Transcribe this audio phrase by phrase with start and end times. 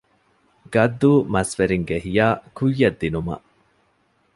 [0.73, 2.25] ގައްދޫ މަސްވެރިންގެ ހިޔާ
[2.57, 3.45] ކުއްޔަށް ދިނުމަށް